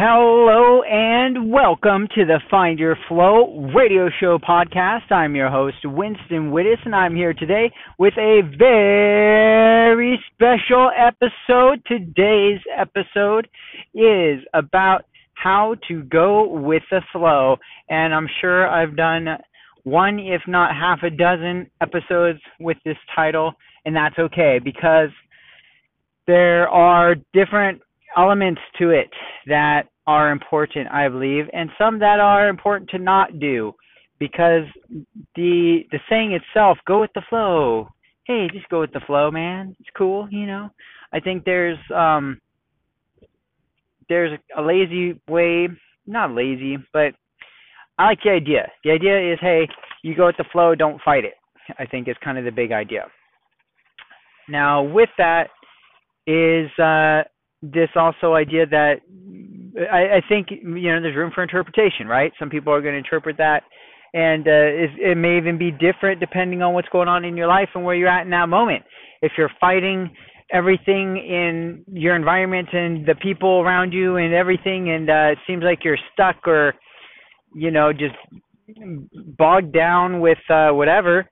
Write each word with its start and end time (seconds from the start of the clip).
Hello 0.00 0.82
and 0.84 1.50
welcome 1.50 2.06
to 2.14 2.24
the 2.24 2.38
Find 2.48 2.78
Your 2.78 2.96
Flow 3.08 3.68
radio 3.74 4.08
show 4.20 4.38
podcast. 4.38 5.10
I'm 5.10 5.34
your 5.34 5.50
host, 5.50 5.78
Winston 5.82 6.52
Wittes, 6.52 6.84
and 6.84 6.94
I'm 6.94 7.16
here 7.16 7.34
today 7.34 7.72
with 7.98 8.14
a 8.16 8.42
very 8.56 10.16
special 10.32 10.92
episode. 10.96 11.84
Today's 11.84 12.60
episode 12.78 13.48
is 13.92 14.38
about 14.54 15.04
how 15.34 15.74
to 15.88 16.04
go 16.04 16.46
with 16.46 16.84
the 16.92 17.00
flow, 17.10 17.56
and 17.88 18.14
I'm 18.14 18.28
sure 18.40 18.68
I've 18.68 18.96
done 18.96 19.26
one, 19.82 20.20
if 20.20 20.42
not 20.46 20.76
half 20.76 21.02
a 21.02 21.10
dozen 21.10 21.72
episodes 21.80 22.38
with 22.60 22.76
this 22.84 22.98
title, 23.16 23.52
and 23.84 23.96
that's 23.96 24.16
okay 24.16 24.60
because 24.62 25.10
there 26.28 26.68
are 26.68 27.16
different 27.34 27.82
elements 28.16 28.60
to 28.78 28.90
it 28.90 29.10
that 29.46 29.84
are 30.06 30.30
important, 30.30 30.88
I 30.90 31.08
believe, 31.08 31.44
and 31.52 31.70
some 31.78 31.98
that 31.98 32.20
are 32.20 32.48
important 32.48 32.90
to 32.90 32.98
not 32.98 33.38
do 33.38 33.74
because 34.18 34.64
the 35.36 35.80
the 35.90 36.00
saying 36.08 36.32
itself, 36.32 36.78
go 36.86 37.00
with 37.00 37.10
the 37.14 37.22
flow. 37.28 37.88
Hey, 38.24 38.48
just 38.52 38.68
go 38.68 38.80
with 38.80 38.92
the 38.92 39.00
flow, 39.06 39.30
man. 39.30 39.76
It's 39.80 39.88
cool, 39.96 40.28
you 40.30 40.46
know. 40.46 40.70
I 41.12 41.20
think 41.20 41.44
there's 41.44 41.78
um 41.94 42.40
there's 44.08 44.38
a 44.56 44.62
lazy 44.62 45.20
way, 45.28 45.68
not 46.06 46.32
lazy, 46.32 46.78
but 46.92 47.12
I 47.98 48.06
like 48.06 48.20
the 48.24 48.30
idea. 48.30 48.70
The 48.84 48.92
idea 48.92 49.32
is, 49.32 49.38
hey, 49.40 49.68
you 50.02 50.14
go 50.14 50.26
with 50.26 50.36
the 50.36 50.44
flow, 50.52 50.74
don't 50.74 51.02
fight 51.02 51.24
it. 51.24 51.34
I 51.78 51.84
think 51.84 52.08
is 52.08 52.16
kind 52.24 52.38
of 52.38 52.44
the 52.44 52.50
big 52.50 52.72
idea. 52.72 53.06
Now, 54.48 54.82
with 54.82 55.10
that 55.18 55.48
is 56.26 56.70
uh, 56.78 57.28
this 57.62 57.88
also 57.96 58.34
idea 58.34 58.66
that 58.66 59.00
I, 59.90 60.16
I 60.16 60.22
think 60.28 60.48
you 60.50 60.92
know 60.92 61.00
there's 61.00 61.16
room 61.16 61.32
for 61.34 61.42
interpretation, 61.42 62.06
right? 62.06 62.32
Some 62.38 62.50
people 62.50 62.72
are 62.72 62.80
going 62.80 62.94
to 62.94 62.98
interpret 62.98 63.36
that, 63.38 63.62
and 64.14 64.46
uh, 64.46 64.50
it, 64.50 64.90
it 64.98 65.16
may 65.16 65.36
even 65.36 65.58
be 65.58 65.70
different 65.70 66.20
depending 66.20 66.62
on 66.62 66.74
what's 66.74 66.88
going 66.88 67.08
on 67.08 67.24
in 67.24 67.36
your 67.36 67.46
life 67.46 67.68
and 67.74 67.84
where 67.84 67.94
you're 67.94 68.08
at 68.08 68.24
in 68.24 68.30
that 68.30 68.48
moment. 68.48 68.84
If 69.22 69.32
you're 69.36 69.50
fighting 69.60 70.10
everything 70.50 71.16
in 71.18 71.84
your 71.92 72.16
environment 72.16 72.68
and 72.72 73.04
the 73.06 73.14
people 73.16 73.60
around 73.60 73.92
you 73.92 74.16
and 74.16 74.32
everything, 74.32 74.90
and 74.90 75.10
uh, 75.10 75.32
it 75.32 75.38
seems 75.46 75.62
like 75.62 75.84
you're 75.84 75.98
stuck 76.12 76.46
or 76.46 76.74
you 77.54 77.70
know 77.70 77.92
just 77.92 78.14
bogged 79.38 79.72
down 79.72 80.20
with 80.20 80.38
uh, 80.50 80.70
whatever, 80.70 81.28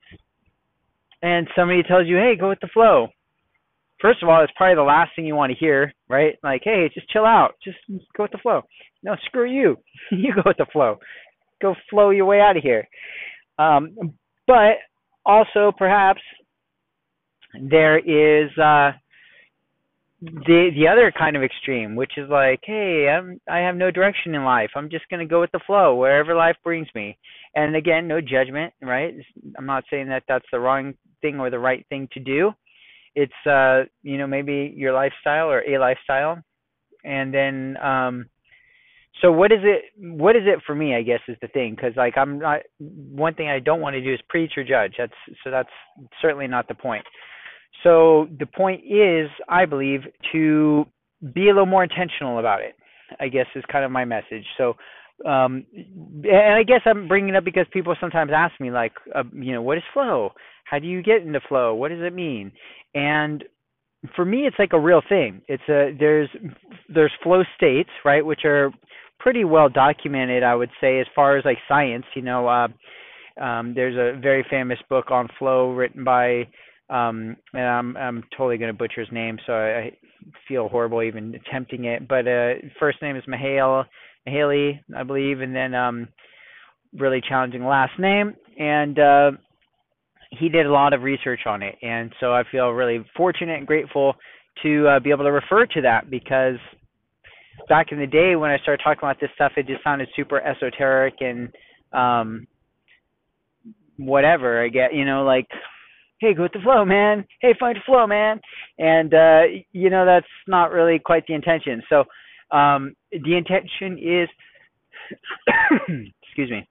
and 1.23 1.49
somebody 1.57 1.83
tells 1.83 2.07
you, 2.07 2.17
"Hey, 2.17 2.37
go 2.39 2.49
with 2.49 2.61
the 2.61 2.69
flow." 2.73 3.09
First 4.01 4.23
of 4.23 4.29
all, 4.29 4.43
it's 4.43 4.53
probably 4.57 4.77
the 4.77 4.83
last 4.83 5.13
thing 5.15 5.27
you 5.27 5.35
want 5.35 5.53
to 5.53 5.59
hear, 5.59 5.93
right? 6.09 6.37
Like, 6.43 6.63
hey, 6.65 6.91
just 6.93 7.11
chill 7.11 7.25
out, 7.25 7.55
just 7.63 7.79
go 8.17 8.25
with 8.25 8.33
the 8.33 8.39
flow. 8.39 8.63
No, 9.03 9.17
screw 9.27 9.51
you. 9.51 9.77
you 10.11 10.35
go 10.35 10.43
with 10.45 10.57
the 10.59 10.67
flow. 10.73 10.99
Go 11.63 11.75
flow 11.91 12.11
your 12.11 12.27
way 12.27 12.41
out 12.41 12.57
of 12.57 12.63
here. 12.63 12.87
Um, 13.59 13.97
but 14.47 14.77
also, 15.25 15.73
perhaps 15.77 16.21
there 17.59 17.99
is 17.99 18.51
uh, 18.59 18.93
the 20.21 20.71
the 20.75 20.89
other 20.91 21.13
kind 21.17 21.37
of 21.37 21.43
extreme, 21.43 21.97
which 21.97 22.13
is 22.19 22.29
like, 22.29 22.61
hey, 22.65 23.09
I'm 23.09 23.41
I 23.49 23.59
have 23.59 23.77
no 23.77 23.91
direction 23.91 24.35
in 24.35 24.45
life. 24.45 24.71
I'm 24.77 24.91
just 24.91 25.09
gonna 25.11 25.27
go 25.27 25.41
with 25.41 25.53
the 25.53 25.61
flow 25.67 25.95
wherever 25.95 26.35
life 26.35 26.57
brings 26.63 26.89
me. 26.95 27.17
And 27.55 27.75
again, 27.75 28.07
no 28.07 28.21
judgment, 28.21 28.75
right? 28.83 29.15
I'm 29.57 29.67
not 29.67 29.85
saying 29.91 30.09
that 30.09 30.25
that's 30.29 30.45
the 30.53 30.61
wrong 30.61 30.93
thing 31.23 31.41
or 31.41 31.49
the 31.49 31.59
right 31.59 31.87
thing 31.89 32.07
to 32.13 32.21
do 32.21 32.53
it's 33.17 33.47
uh 33.47 33.85
you 34.03 34.19
know 34.19 34.27
maybe 34.27 34.73
your 34.77 34.93
lifestyle 34.93 35.49
or 35.49 35.61
a 35.63 35.79
lifestyle. 35.81 36.39
And 37.03 37.35
then 37.35 37.77
um 37.83 38.27
so 39.23 39.33
what 39.33 39.51
is 39.51 39.61
it 39.63 39.85
what 39.99 40.37
is 40.37 40.43
it 40.45 40.61
for 40.67 40.75
me 40.75 40.95
i 40.95 41.03
guess 41.03 41.21
is 41.27 41.37
the 41.41 41.49
thing. 41.49 41.75
Because 41.75 41.97
like 41.97 42.17
i'm 42.17 42.39
not 42.39 42.61
one 42.79 43.35
thing 43.35 43.49
i 43.49 43.59
don't 43.59 43.81
want 43.81 43.95
to 43.95 44.03
do 44.03 44.13
is 44.13 44.21
preach 44.29 44.53
or 44.57 44.63
judge. 44.63 44.95
That's 44.99 45.13
so 45.43 45.51
that's 45.51 45.71
certainly 46.23 46.47
not 46.47 46.69
the 46.69 46.75
point. 46.75 47.05
So 47.83 48.29
the 48.39 48.47
point 48.47 48.83
is 48.85 49.31
i 49.49 49.65
believe 49.65 50.03
to 50.33 50.87
be 51.35 51.45
a 51.45 51.53
little 51.53 51.67
more 51.67 51.83
intentional 51.83 52.39
about 52.39 52.61
it 52.61 52.77
i 53.19 53.29
guess 53.29 53.47
is 53.57 53.65
kind 53.73 53.85
of 53.85 53.91
my 53.91 54.05
message. 54.05 54.45
So 54.59 54.77
um 55.25 55.65
and 56.25 56.55
i 56.55 56.63
guess 56.63 56.83
i'm 56.85 57.09
bringing 57.09 57.31
it 57.31 57.37
up 57.37 57.45
because 57.45 57.65
people 57.73 57.97
sometimes 57.99 58.31
ask 58.35 58.61
me 58.61 58.71
like 58.71 58.93
uh, 59.15 59.23
you 59.33 59.55
know 59.55 59.63
what 59.63 59.79
is 59.79 59.85
flow? 59.95 60.33
How 60.65 60.81
do 60.81 60.87
you 60.89 61.01
get 61.01 61.23
into 61.23 61.41
flow? 61.49 61.75
What 61.75 61.91
does 61.91 62.03
it 62.03 62.13
mean 62.13 62.53
and 62.97 63.45
for 64.15 64.25
me 64.25 64.47
it's 64.47 64.57
like 64.59 64.73
a 64.73 64.81
real 64.81 65.03
thing. 65.09 65.43
It's 65.49 65.63
a 65.69 65.95
there's 65.99 66.29
there's 66.89 67.13
flow 67.23 67.43
states 67.57 67.91
right 68.05 68.25
which 68.25 68.45
are 68.45 68.73
pretty 69.19 69.45
well 69.45 69.69
documented 69.69 70.43
i 70.43 70.55
would 70.55 70.71
say 70.81 71.01
as 71.01 71.07
far 71.15 71.37
as 71.37 71.45
like 71.45 71.59
science. 71.69 72.07
You 72.15 72.23
know 72.23 72.49
uh 72.49 72.69
um 73.41 73.75
there's 73.75 73.97
a 73.97 74.19
very 74.21 74.45
famous 74.49 74.79
book 74.89 75.11
on 75.11 75.29
flow 75.39 75.73
written 75.73 76.05
by 76.05 76.49
um 76.89 77.37
and 77.53 77.63
i'm 77.63 77.97
i'm 77.97 78.25
totally 78.37 78.57
going 78.59 78.73
to 78.73 78.79
butcher 78.79 79.01
his 79.01 79.13
name 79.13 79.39
so 79.47 79.53
i, 79.53 79.69
I 79.79 79.93
feel 80.49 80.69
horrible 80.69 81.03
even 81.03 81.35
attempting 81.35 81.85
it. 81.85 82.09
But 82.09 82.27
uh 82.27 82.55
first 82.81 83.03
name 83.03 83.17
is 83.17 83.25
Mihaly 83.29 83.85
Mihaly 84.27 84.81
i 84.97 85.03
believe 85.03 85.41
and 85.41 85.55
then 85.55 85.75
um 85.75 86.09
really 86.95 87.21
challenging 87.29 87.65
last 87.65 87.99
name. 87.99 88.35
And 88.59 88.99
uh 88.99 89.31
he 90.31 90.49
did 90.49 90.67
a 90.67 90.73
lot 90.73 90.93
of 90.93 91.03
research 91.03 91.41
on 91.47 91.63
it, 91.63 91.77
and 91.83 92.13
so 92.21 92.33
I 92.33 92.43
feel 92.51 92.71
really 92.71 93.05
fortunate 93.17 93.59
and 93.59 93.67
grateful 93.67 94.15
to 94.63 94.89
uh, 94.89 95.01
be 95.01 95.11
able 95.11 95.25
to 95.25 95.33
refer 95.33 95.67
to 95.67 95.83
that 95.83 96.11
because 96.11 96.57
back 97.69 97.93
in 97.93 97.99
the 97.99 98.07
day 98.07 98.37
when 98.37 98.51
I 98.51 98.59
started 98.59 98.83
talking 98.83 99.01
about 99.03 99.21
this 99.21 99.31
stuff, 99.35 99.53
it 99.57 99.67
just 99.67 99.83
sounded 99.83 100.09
super 100.17 100.41
esoteric 100.41 101.15
and 101.21 101.49
um 101.93 102.47
whatever. 103.99 104.63
I 104.63 104.69
get, 104.69 104.95
you 104.95 105.07
know, 105.07 105.25
like, 105.25 105.47
hey, 106.21 106.35
go 106.35 106.43
with 106.43 106.53
the 106.53 106.59
flow, 106.63 106.85
man. 106.85 107.25
Hey, 107.41 107.55
find 107.59 107.77
the 107.77 107.81
flow, 107.87 108.07
man. 108.07 108.41
And 108.79 109.15
uh, 109.15 109.43
you 109.73 109.91
know, 109.91 110.05
that's 110.05 110.27
not 110.47 110.71
really 110.71 110.99
quite 110.99 111.27
the 111.27 111.35
intention. 111.35 111.83
So 111.89 112.05
um 112.57 112.95
the 113.11 113.37
intention 113.37 113.99
is 113.99 114.29
excuse 116.23 116.51
me 116.51 116.69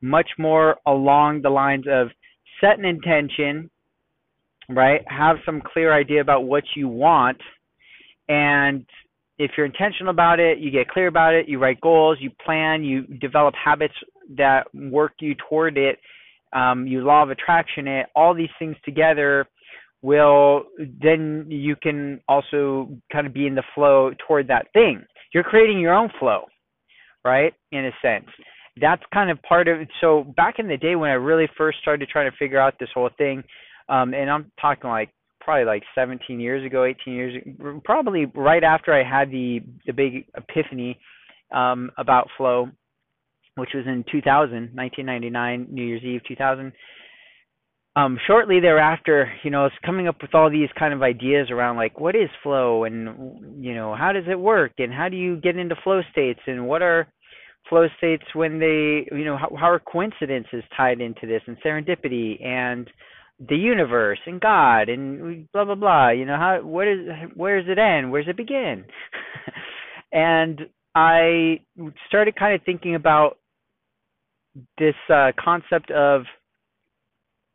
much 0.00 0.28
more 0.38 0.76
along 0.86 1.40
the 1.42 1.48
lines 1.48 1.86
of 1.90 2.08
set 2.60 2.78
an 2.78 2.84
intention, 2.84 3.70
right? 4.68 5.00
Have 5.06 5.36
some 5.44 5.60
clear 5.60 5.92
idea 5.92 6.20
about 6.20 6.44
what 6.44 6.64
you 6.76 6.88
want. 6.88 7.38
And 8.28 8.86
if 9.38 9.52
you're 9.56 9.66
intentional 9.66 10.10
about 10.10 10.40
it, 10.40 10.58
you 10.58 10.70
get 10.70 10.88
clear 10.88 11.08
about 11.08 11.34
it, 11.34 11.48
you 11.48 11.58
write 11.58 11.80
goals, 11.80 12.18
you 12.20 12.30
plan, 12.44 12.84
you 12.84 13.02
develop 13.02 13.54
habits 13.62 13.94
that 14.36 14.72
work 14.74 15.12
you 15.20 15.34
toward 15.48 15.76
it, 15.76 15.98
um, 16.52 16.86
you 16.86 17.02
law 17.02 17.22
of 17.22 17.30
attraction 17.30 17.88
it, 17.88 18.06
all 18.14 18.34
these 18.34 18.50
things 18.58 18.76
together 18.84 19.46
will 20.02 20.64
then 20.78 21.46
you 21.48 21.74
can 21.74 22.20
also 22.28 22.90
kind 23.10 23.26
of 23.26 23.32
be 23.32 23.46
in 23.46 23.54
the 23.54 23.62
flow 23.74 24.12
toward 24.26 24.46
that 24.48 24.66
thing. 24.72 25.02
You're 25.32 25.42
creating 25.42 25.80
your 25.80 25.94
own 25.94 26.10
flow, 26.20 26.44
right? 27.24 27.54
In 27.72 27.86
a 27.86 27.90
sense 28.02 28.28
that's 28.80 29.02
kind 29.12 29.30
of 29.30 29.40
part 29.42 29.68
of 29.68 29.80
it. 29.80 29.88
So 30.00 30.24
back 30.36 30.58
in 30.58 30.68
the 30.68 30.76
day 30.76 30.96
when 30.96 31.10
I 31.10 31.14
really 31.14 31.48
first 31.56 31.78
started 31.80 32.08
trying 32.08 32.30
to 32.30 32.36
figure 32.36 32.60
out 32.60 32.74
this 32.78 32.88
whole 32.94 33.10
thing, 33.16 33.44
um, 33.88 34.14
and 34.14 34.30
I'm 34.30 34.50
talking 34.60 34.90
like 34.90 35.10
probably 35.40 35.64
like 35.64 35.82
17 35.94 36.40
years 36.40 36.64
ago, 36.64 36.84
18 36.84 37.14
years, 37.14 37.34
probably 37.84 38.26
right 38.34 38.64
after 38.64 38.92
I 38.92 39.08
had 39.08 39.30
the 39.30 39.60
the 39.86 39.92
big 39.92 40.26
epiphany 40.36 40.98
um, 41.54 41.90
about 41.98 42.28
flow, 42.36 42.68
which 43.56 43.70
was 43.74 43.84
in 43.86 44.04
2000, 44.10 44.74
1999, 44.74 45.68
New 45.70 45.84
Year's 45.84 46.02
Eve, 46.02 46.22
2000. 46.26 46.72
Um, 47.96 48.18
shortly 48.26 48.58
thereafter, 48.58 49.30
you 49.44 49.52
know, 49.52 49.66
it's 49.66 49.76
coming 49.86 50.08
up 50.08 50.16
with 50.20 50.34
all 50.34 50.50
these 50.50 50.68
kind 50.76 50.92
of 50.92 51.02
ideas 51.02 51.48
around 51.52 51.76
like 51.76 52.00
what 52.00 52.16
is 52.16 52.28
flow 52.42 52.82
and 52.82 53.62
you 53.64 53.72
know 53.72 53.94
how 53.94 54.10
does 54.10 54.24
it 54.28 54.38
work 54.38 54.72
and 54.78 54.92
how 54.92 55.08
do 55.08 55.16
you 55.16 55.36
get 55.36 55.56
into 55.56 55.76
flow 55.84 56.00
states 56.10 56.40
and 56.48 56.66
what 56.66 56.82
are 56.82 57.06
flow 57.68 57.86
states 57.98 58.24
when 58.34 58.58
they 58.58 59.06
you 59.16 59.24
know 59.24 59.36
how, 59.36 59.50
how 59.58 59.70
are 59.70 59.80
coincidences 59.80 60.62
tied 60.76 61.00
into 61.00 61.26
this 61.26 61.42
and 61.46 61.56
serendipity 61.64 62.44
and 62.44 62.90
the 63.48 63.56
universe 63.56 64.18
and 64.26 64.40
God 64.40 64.88
and 64.88 65.50
blah 65.52 65.64
blah 65.64 65.74
blah. 65.74 66.10
You 66.10 66.24
know 66.24 66.36
how 66.36 66.60
what 66.62 66.86
is 66.88 66.98
where 67.34 67.60
does 67.60 67.70
it 67.70 67.78
end? 67.78 68.10
Where 68.10 68.22
does 68.22 68.30
it 68.30 68.36
begin? 68.36 68.84
and 70.12 70.60
I 70.94 71.60
started 72.08 72.36
kind 72.36 72.54
of 72.54 72.64
thinking 72.64 72.94
about 72.94 73.38
this 74.78 74.94
uh, 75.12 75.32
concept 75.42 75.90
of 75.90 76.22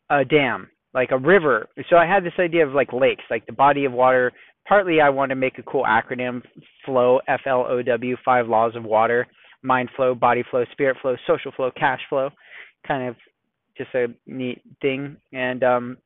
a 0.10 0.26
dam, 0.26 0.70
like 0.94 1.12
a 1.12 1.18
river. 1.18 1.68
So 1.90 1.96
I 1.96 2.06
had 2.06 2.26
this 2.26 2.34
idea 2.38 2.68
of 2.68 2.74
like 2.74 2.92
lakes, 2.92 3.24
like 3.30 3.46
the 3.46 3.54
body 3.54 3.86
of 3.86 3.94
water. 3.94 4.34
Partly 4.68 5.00
I 5.02 5.10
want 5.10 5.30
to 5.30 5.36
make 5.36 5.58
a 5.58 5.64
cool 5.64 5.86
acronym, 5.86 6.42
flow, 6.86 7.22
F 7.28 7.42
L 7.46 7.66
O 7.68 7.82
W, 7.82 8.18
five 8.26 8.48
laws 8.48 8.76
of 8.76 8.84
water 8.84 9.26
mind 9.62 9.90
flow, 9.96 10.16
body 10.16 10.44
flow, 10.50 10.64
spirit 10.72 10.98
flow, 11.02 11.16
social 11.28 11.52
flow, 11.52 11.72
cash 11.78 12.02
flow, 12.10 12.30
kind 12.88 13.08
of 13.10 13.16
just 13.78 13.94
a 13.94 14.08
neat 14.26 14.62
thing. 14.82 15.18
And 15.34 15.64
um, 15.64 15.98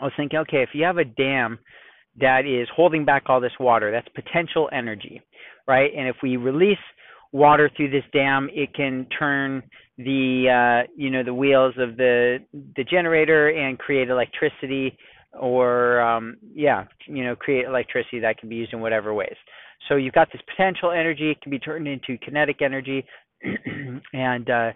I 0.00 0.04
was 0.04 0.12
thinking, 0.16 0.38
okay, 0.40 0.62
if 0.62 0.70
you 0.72 0.84
have 0.84 0.98
a 0.98 1.04
dam 1.04 1.58
that 2.20 2.46
is 2.46 2.68
holding 2.74 3.04
back 3.04 3.24
all 3.26 3.40
this 3.40 3.52
water. 3.58 3.90
That's 3.90 4.08
potential 4.14 4.68
energy, 4.72 5.20
right? 5.66 5.90
And 5.96 6.08
if 6.08 6.16
we 6.22 6.36
release 6.36 6.78
water 7.32 7.70
through 7.76 7.90
this 7.90 8.04
dam, 8.12 8.48
it 8.52 8.74
can 8.74 9.06
turn 9.18 9.62
the 9.98 10.84
uh, 10.86 10.90
you 10.96 11.10
know 11.10 11.22
the 11.22 11.34
wheels 11.34 11.74
of 11.78 11.96
the 11.96 12.38
the 12.76 12.84
generator 12.84 13.48
and 13.48 13.78
create 13.78 14.08
electricity, 14.08 14.96
or 15.38 16.00
um, 16.00 16.36
yeah, 16.54 16.84
you 17.06 17.24
know 17.24 17.36
create 17.36 17.66
electricity 17.66 18.20
that 18.20 18.38
can 18.38 18.48
be 18.48 18.56
used 18.56 18.72
in 18.72 18.80
whatever 18.80 19.14
ways. 19.14 19.36
So 19.88 19.96
you've 19.96 20.14
got 20.14 20.28
this 20.32 20.42
potential 20.48 20.90
energy; 20.90 21.30
it 21.30 21.40
can 21.40 21.50
be 21.50 21.58
turned 21.58 21.88
into 21.88 22.18
kinetic 22.18 22.62
energy, 22.62 23.04
and 24.12 24.50
uh, 24.50 24.72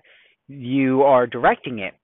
you 0.49 1.03
are 1.03 1.27
directing 1.27 1.79
it 1.81 1.95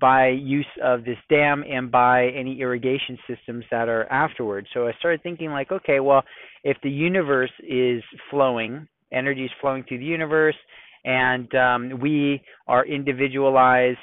by 0.00 0.28
use 0.28 0.66
of 0.82 1.04
this 1.04 1.18
dam 1.28 1.62
and 1.68 1.90
by 1.90 2.28
any 2.28 2.60
irrigation 2.60 3.18
systems 3.28 3.64
that 3.70 3.88
are 3.88 4.06
afterwards. 4.10 4.66
So 4.72 4.88
I 4.88 4.92
started 4.98 5.22
thinking 5.22 5.50
like, 5.50 5.70
okay, 5.70 6.00
well, 6.00 6.22
if 6.64 6.76
the 6.82 6.90
universe 6.90 7.52
is 7.68 8.02
flowing, 8.30 8.88
energy 9.12 9.44
is 9.44 9.50
flowing 9.60 9.84
through 9.86 9.98
the 9.98 10.04
universe, 10.04 10.56
and 11.04 11.54
um, 11.54 12.00
we 12.00 12.42
are 12.66 12.84
individualized, 12.86 13.98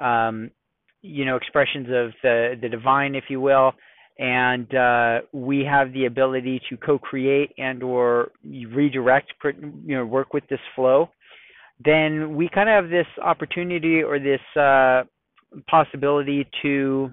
um, 0.00 0.50
you 1.02 1.24
know, 1.24 1.36
expressions 1.36 1.88
of 1.88 2.12
the 2.22 2.54
the 2.60 2.68
divine, 2.68 3.14
if 3.14 3.24
you 3.28 3.40
will, 3.40 3.72
and 4.18 4.72
uh, 4.74 5.20
we 5.32 5.64
have 5.64 5.92
the 5.92 6.06
ability 6.06 6.60
to 6.70 6.76
co-create 6.76 7.52
and 7.58 7.82
or 7.82 8.30
redirect, 8.44 9.32
you 9.84 9.96
know, 9.96 10.04
work 10.04 10.32
with 10.32 10.44
this 10.48 10.60
flow. 10.74 11.10
Then 11.84 12.36
we 12.36 12.48
kind 12.48 12.68
of 12.68 12.84
have 12.84 12.90
this 12.90 13.06
opportunity 13.22 14.02
or 14.02 14.18
this 14.18 14.40
uh, 14.56 15.02
possibility 15.68 16.46
to 16.62 17.10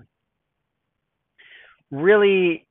really 1.92 2.66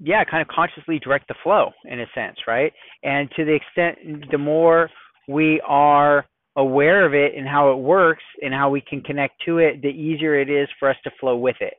yeah 0.00 0.24
kind 0.24 0.40
of 0.40 0.48
consciously 0.48 0.98
direct 0.98 1.28
the 1.28 1.34
flow 1.42 1.70
in 1.84 2.00
a 2.00 2.06
sense 2.14 2.36
right? 2.46 2.72
And 3.02 3.30
to 3.36 3.44
the 3.44 3.54
extent 3.54 4.30
the 4.30 4.38
more 4.38 4.90
we 5.28 5.60
are 5.66 6.24
aware 6.56 7.06
of 7.06 7.14
it 7.14 7.32
and 7.36 7.48
how 7.48 7.72
it 7.72 7.76
works 7.76 8.24
and 8.42 8.52
how 8.52 8.68
we 8.68 8.80
can 8.80 9.00
connect 9.00 9.34
to 9.44 9.58
it 9.58 9.80
the 9.82 9.88
easier 9.88 10.38
it 10.38 10.50
is 10.50 10.68
for 10.78 10.90
us 10.90 10.96
to 11.04 11.10
flow 11.18 11.36
with 11.36 11.56
it 11.60 11.74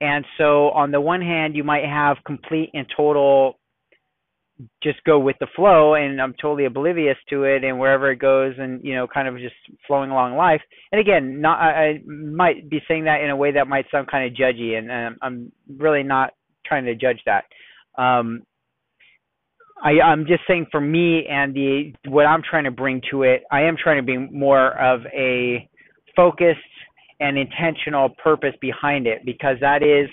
and 0.00 0.24
so 0.38 0.70
on 0.70 0.90
the 0.90 1.00
one 1.00 1.20
hand 1.20 1.54
you 1.54 1.64
might 1.64 1.84
have 1.84 2.16
complete 2.24 2.70
and 2.72 2.86
total 2.96 3.58
just 4.82 5.02
go 5.04 5.18
with 5.18 5.36
the 5.40 5.46
flow 5.56 5.94
and 5.94 6.20
I'm 6.20 6.34
totally 6.40 6.64
oblivious 6.64 7.16
to 7.30 7.44
it 7.44 7.64
and 7.64 7.78
wherever 7.78 8.10
it 8.10 8.18
goes 8.18 8.54
and 8.58 8.82
you 8.84 8.94
know 8.94 9.06
kind 9.06 9.28
of 9.28 9.38
just 9.38 9.54
flowing 9.86 10.10
along 10.10 10.36
life. 10.36 10.60
And 10.92 11.00
again, 11.00 11.40
not 11.40 11.58
I, 11.60 12.00
might 12.06 12.68
be 12.68 12.80
saying 12.88 13.04
that 13.04 13.20
in 13.20 13.30
a 13.30 13.36
way 13.36 13.52
that 13.52 13.68
might 13.68 13.86
sound 13.90 14.10
kind 14.10 14.26
of 14.26 14.38
judgy 14.38 14.76
and, 14.76 14.90
and 14.90 15.16
I'm 15.22 15.52
really 15.78 16.02
not 16.02 16.32
trying 16.66 16.84
to 16.84 16.94
judge 16.94 17.20
that. 17.26 17.44
Um, 18.00 18.42
I, 19.82 20.00
I'm 20.00 20.26
just 20.26 20.42
saying 20.46 20.66
for 20.70 20.80
me 20.80 21.26
and 21.26 21.54
the 21.54 21.92
what 22.08 22.26
I'm 22.26 22.42
trying 22.48 22.64
to 22.64 22.70
bring 22.70 23.00
to 23.10 23.22
it, 23.22 23.42
I 23.50 23.62
am 23.62 23.76
trying 23.82 23.96
to 23.96 24.02
be 24.02 24.18
more 24.18 24.78
of 24.78 25.00
a 25.06 25.68
focused 26.14 26.58
and 27.20 27.38
intentional 27.38 28.10
purpose 28.22 28.54
behind 28.60 29.06
it 29.06 29.24
because 29.24 29.56
that 29.60 29.82
is 29.82 30.08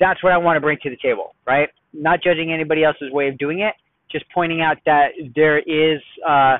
that's 0.00 0.22
what 0.22 0.32
I 0.32 0.38
want 0.38 0.56
to 0.56 0.60
bring 0.60 0.78
to 0.82 0.90
the 0.90 0.96
table, 1.02 1.34
right? 1.46 1.68
not 1.94 2.22
judging 2.22 2.52
anybody 2.52 2.84
else's 2.84 3.10
way 3.12 3.28
of 3.28 3.38
doing 3.38 3.60
it, 3.60 3.74
just 4.10 4.24
pointing 4.34 4.60
out 4.60 4.76
that 4.84 5.08
there 5.34 5.58
is 5.60 6.00
uh 6.28 6.58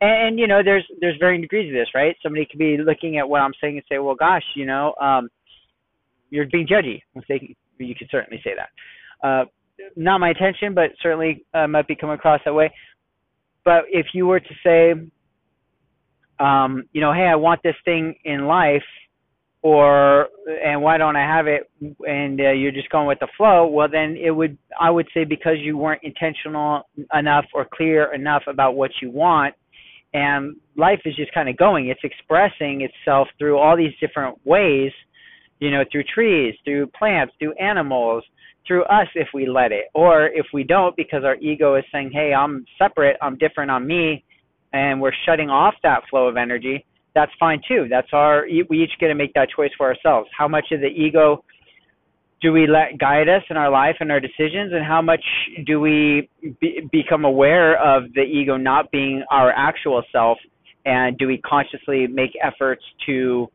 and, 0.00 0.28
and 0.28 0.38
you 0.38 0.46
know 0.46 0.62
there's 0.64 0.84
there's 1.00 1.16
varying 1.18 1.40
degrees 1.42 1.68
of 1.68 1.74
this, 1.74 1.88
right? 1.94 2.16
Somebody 2.22 2.46
could 2.46 2.58
be 2.58 2.78
looking 2.78 3.18
at 3.18 3.28
what 3.28 3.40
I'm 3.40 3.52
saying 3.60 3.76
and 3.76 3.84
say, 3.88 3.98
"Well, 3.98 4.14
gosh, 4.14 4.42
you 4.54 4.66
know, 4.66 4.94
um 5.00 5.28
you're 6.30 6.46
being 6.46 6.66
judgy." 6.66 7.02
They, 7.28 7.56
you 7.78 7.94
could 7.94 8.08
certainly 8.10 8.40
say 8.42 8.52
that. 8.56 9.26
Uh 9.26 9.44
not 9.96 10.18
my 10.18 10.30
intention, 10.30 10.74
but 10.74 10.90
certainly 11.02 11.44
uh, 11.54 11.66
might 11.66 11.88
be 11.88 11.94
coming 11.94 12.14
across 12.14 12.40
that 12.44 12.54
way. 12.54 12.72
But 13.64 13.84
if 13.90 14.06
you 14.14 14.26
were 14.26 14.40
to 14.40 14.54
say, 14.64 14.92
um, 16.38 16.84
you 16.92 17.00
know, 17.00 17.12
hey, 17.12 17.26
I 17.26 17.36
want 17.36 17.62
this 17.62 17.74
thing 17.84 18.14
in 18.24 18.46
life, 18.46 18.82
or 19.66 20.28
and 20.62 20.80
why 20.80 20.96
don't 20.96 21.16
I 21.16 21.26
have 21.26 21.48
it 21.48 21.68
and 22.06 22.40
uh, 22.40 22.52
you're 22.52 22.70
just 22.70 22.88
going 22.90 23.08
with 23.08 23.18
the 23.18 23.26
flow 23.36 23.66
well 23.66 23.88
then 23.90 24.16
it 24.16 24.30
would 24.30 24.56
I 24.80 24.90
would 24.90 25.08
say 25.12 25.24
because 25.24 25.56
you 25.58 25.76
weren't 25.76 26.04
intentional 26.04 26.82
enough 27.12 27.46
or 27.52 27.66
clear 27.72 28.14
enough 28.14 28.44
about 28.46 28.76
what 28.76 28.92
you 29.02 29.10
want 29.10 29.56
and 30.14 30.54
life 30.76 31.00
is 31.04 31.16
just 31.16 31.34
kind 31.34 31.48
of 31.48 31.56
going 31.56 31.88
it's 31.88 32.04
expressing 32.04 32.82
itself 32.82 33.26
through 33.40 33.58
all 33.58 33.76
these 33.76 33.92
different 34.00 34.38
ways 34.46 34.92
you 35.58 35.72
know 35.72 35.82
through 35.90 36.04
trees 36.14 36.54
through 36.64 36.86
plants 36.88 37.34
through 37.40 37.54
animals 37.54 38.22
through 38.66 38.84
us 38.84 39.06
if 39.14 39.28
we 39.32 39.46
let 39.46 39.72
it 39.72 39.86
or 39.94 40.26
if 40.26 40.46
we 40.52 40.64
don't 40.64 40.96
because 40.96 41.24
our 41.24 41.36
ego 41.36 41.76
is 41.76 41.84
saying 41.92 42.10
hey 42.12 42.32
I'm 42.32 42.64
separate 42.78 43.16
I'm 43.22 43.36
different 43.38 43.70
I'm 43.70 43.86
me 43.86 44.24
and 44.72 45.00
we're 45.00 45.12
shutting 45.24 45.50
off 45.50 45.74
that 45.82 46.02
flow 46.10 46.28
of 46.28 46.36
energy 46.36 46.84
that's 47.16 47.32
fine 47.40 47.62
too. 47.66 47.86
That's 47.88 48.08
our 48.12 48.44
we 48.68 48.82
each 48.82 48.92
get 49.00 49.08
to 49.08 49.14
make 49.14 49.32
that 49.34 49.48
choice 49.56 49.70
for 49.76 49.86
ourselves. 49.86 50.28
How 50.36 50.46
much 50.46 50.66
of 50.70 50.80
the 50.80 50.88
ego 50.88 51.42
do 52.42 52.52
we 52.52 52.66
let 52.66 52.98
guide 53.00 53.26
us 53.30 53.42
in 53.48 53.56
our 53.56 53.70
life 53.70 53.96
and 54.00 54.12
our 54.12 54.20
decisions, 54.20 54.74
and 54.74 54.84
how 54.84 55.00
much 55.00 55.24
do 55.64 55.80
we 55.80 56.28
be, 56.60 56.86
become 56.92 57.24
aware 57.24 57.82
of 57.82 58.12
the 58.12 58.20
ego 58.20 58.58
not 58.58 58.90
being 58.90 59.24
our 59.30 59.50
actual 59.50 60.02
self, 60.12 60.36
and 60.84 61.16
do 61.16 61.26
we 61.26 61.38
consciously 61.38 62.06
make 62.06 62.32
efforts 62.44 62.84
to 63.06 63.46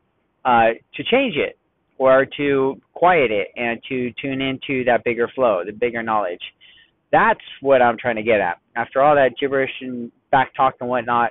uh, 0.44 0.70
to 0.96 1.04
change 1.04 1.36
it 1.36 1.56
or 1.98 2.26
to 2.36 2.80
quiet 2.94 3.30
it 3.30 3.48
and 3.56 3.80
to 3.88 4.12
tune 4.20 4.40
into 4.40 4.84
that 4.84 5.04
bigger 5.04 5.28
flow, 5.34 5.62
the 5.64 5.72
bigger 5.72 6.02
knowledge? 6.02 6.40
That's 7.10 7.40
what 7.60 7.82
I'm 7.82 7.98
trying 7.98 8.16
to 8.16 8.22
get 8.22 8.40
at. 8.40 8.58
After 8.74 9.02
all 9.02 9.14
that 9.14 9.32
gibberish 9.38 9.70
and 9.80 10.10
back 10.30 10.54
talk 10.54 10.74
and 10.80 10.88
whatnot, 10.88 11.30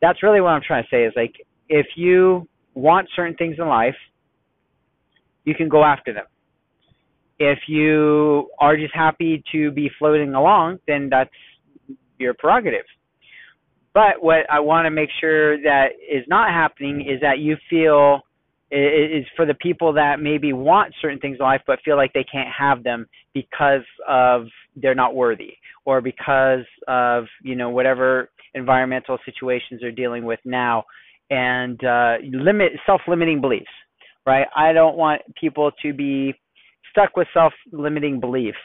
that's 0.00 0.22
really 0.22 0.40
what 0.40 0.50
I'm 0.50 0.62
trying 0.66 0.84
to 0.84 0.88
say 0.90 1.04
is 1.04 1.12
like 1.16 1.34
if 1.68 1.86
you 1.96 2.46
want 2.74 3.08
certain 3.16 3.34
things 3.36 3.56
in 3.58 3.66
life, 3.66 3.96
you 5.44 5.54
can 5.54 5.68
go 5.68 5.84
after 5.84 6.12
them. 6.12 6.26
If 7.38 7.60
you 7.66 8.50
are 8.60 8.76
just 8.76 8.94
happy 8.94 9.42
to 9.52 9.70
be 9.70 9.90
floating 9.98 10.34
along, 10.34 10.78
then 10.86 11.08
that's 11.10 11.30
your 12.18 12.34
prerogative. 12.34 12.84
But 13.92 14.22
what 14.22 14.48
I 14.50 14.60
want 14.60 14.86
to 14.86 14.90
make 14.90 15.08
sure 15.20 15.60
that 15.62 15.88
is 16.10 16.24
not 16.28 16.50
happening 16.50 17.00
is 17.00 17.20
that 17.20 17.38
you 17.38 17.56
feel 17.70 18.20
is 18.70 19.24
for 19.36 19.46
the 19.46 19.54
people 19.54 19.92
that 19.92 20.20
maybe 20.20 20.52
want 20.52 20.94
certain 21.00 21.18
things 21.18 21.36
in 21.38 21.44
life 21.44 21.60
but 21.66 21.78
feel 21.84 21.96
like 21.96 22.12
they 22.12 22.24
can't 22.24 22.48
have 22.56 22.82
them 22.82 23.06
because 23.34 23.84
of 24.08 24.46
they're 24.76 24.94
not 24.94 25.14
worthy 25.14 25.54
or 25.84 26.00
because 26.00 26.64
of 26.88 27.24
you 27.42 27.54
know 27.54 27.70
whatever 27.70 28.30
environmental 28.54 29.18
situations 29.24 29.80
they're 29.80 29.92
dealing 29.92 30.24
with 30.24 30.40
now. 30.44 30.84
And 31.30 31.82
uh, 31.84 32.16
limit 32.32 32.72
self-limiting 32.86 33.40
beliefs 33.40 33.70
right? 34.26 34.46
I 34.56 34.72
don't 34.72 34.96
want 34.96 35.22
people 35.38 35.70
to 35.82 35.92
be 35.92 36.34
stuck 36.90 37.16
with 37.16 37.28
self-limiting 37.34 38.20
beliefs. 38.20 38.58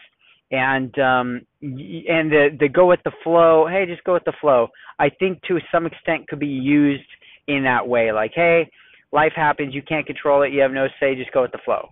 And 0.52 0.98
um 0.98 1.42
and 1.62 2.32
the 2.32 2.48
the 2.60 2.70
go 2.70 2.88
with 2.88 3.02
the 3.06 3.12
flow 3.24 3.68
hey 3.70 3.86
just 3.86 4.04
go 4.04 4.14
with 4.14 4.24
the 4.24 4.34
flow. 4.42 4.70
I 4.98 5.10
think 5.10 5.44
to 5.44 5.60
some 5.72 5.86
extent 5.86 6.28
could 6.28 6.40
be 6.40 6.48
used 6.48 7.08
in 7.48 7.64
that 7.66 7.88
way. 7.88 8.12
Like 8.12 8.32
hey 8.34 8.68
life 9.12 9.34
happens 9.36 9.74
you 9.74 9.82
can't 9.82 10.06
control 10.06 10.44
it 10.44 10.52
you 10.52 10.62
have 10.62 10.72
no 10.72 10.88
say 11.00 11.16
just 11.16 11.32
go 11.32 11.42
with 11.42 11.52
the 11.52 11.60
flow 11.66 11.90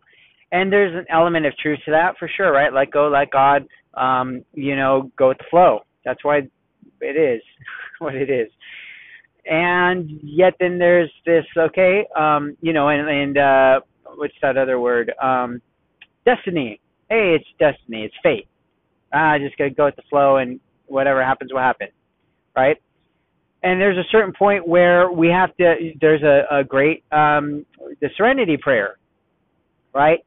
and 0.52 0.72
there's 0.72 0.96
an 0.96 1.06
element 1.10 1.46
of 1.46 1.56
truth 1.58 1.80
to 1.86 1.92
that 1.92 2.16
for 2.18 2.30
sure 2.36 2.52
right 2.52 2.74
let 2.74 2.92
go 2.92 3.08
let 3.08 3.30
god 3.32 3.66
um 3.96 4.44
you 4.54 4.76
know 4.76 5.12
go 5.18 5.30
with 5.30 5.38
the 5.38 5.46
flow 5.50 5.80
that's 6.06 6.24
why 6.24 6.42
it 7.02 7.18
is 7.18 7.42
what 8.00 8.16
it 8.16 8.30
is. 8.30 8.50
And 9.46 10.10
yet 10.24 10.56
then 10.60 10.78
there's 10.78 11.12
this 11.26 11.46
okay, 11.58 12.06
um, 12.18 12.58
you 12.62 12.74
know, 12.74 12.90
and 12.90 13.08
and 13.08 13.38
uh 13.38 13.80
what's 14.16 14.34
that 14.42 14.58
other 14.58 14.80
word? 14.80 15.12
Um 15.22 15.62
destiny. 16.26 16.82
Hey, 17.10 17.38
it's 17.40 17.48
destiny, 17.58 18.04
it's 18.04 18.16
fate. 18.22 18.48
Ah, 19.14 19.34
I 19.34 19.40
just 19.40 19.58
gotta 19.58 19.70
go 19.70 19.86
with 19.86 19.96
the 19.96 20.02
flow 20.10 20.38
and 20.38 20.60
whatever 20.88 21.24
happens 21.24 21.54
will 21.54 21.62
happen. 21.62 21.88
Right? 22.56 22.78
And 23.64 23.82
there's 23.82 23.98
a 23.98 24.08
certain 24.12 24.34
point 24.38 24.68
where 24.68 25.12
we 25.12 25.28
have 25.30 25.56
to 25.58 25.76
there's 26.00 26.24
a, 26.24 26.44
a 26.52 26.64
great 26.64 27.04
um 27.12 27.66
the 28.02 28.10
serenity 28.16 28.58
prayer. 28.58 28.98
Right? 29.94 30.20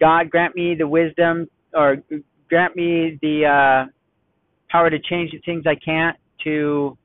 God 0.00 0.30
grant 0.30 0.54
me 0.54 0.74
the 0.74 0.86
wisdom 0.86 1.48
or 1.72 1.98
grant 2.48 2.76
me 2.76 3.18
the 3.22 3.44
uh 3.46 3.90
power 4.70 4.90
to 4.90 4.98
change 4.98 5.30
the 5.30 5.38
things 5.44 5.64
I 5.66 5.76
can't, 5.76 6.16
to 6.44 6.98